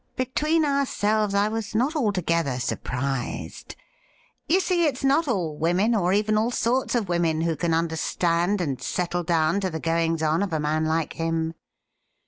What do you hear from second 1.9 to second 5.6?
altogether surprised. You see, it's not all